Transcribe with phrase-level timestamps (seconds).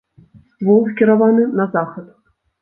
[0.53, 2.09] Ствол скіраваны на захад.